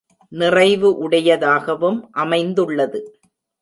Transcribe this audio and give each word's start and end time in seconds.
நிறைவு 0.31 0.89
உடையதாகவும் 0.97 2.09
அமைந்துள்ளது. 2.11 3.01